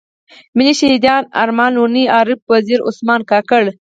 ملي 0.57 0.73
شهيدان 0.79 1.21
ارمان 1.41 1.71
لوڼی، 1.77 2.03
عارف 2.15 2.39
وزير، 2.51 2.79
عثمان 2.89 3.21
کاکړ. 3.31 3.63